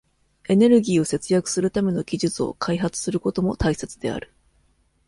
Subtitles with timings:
[0.45, 4.33] エネルギーを節約するための技術を開発することも大切である。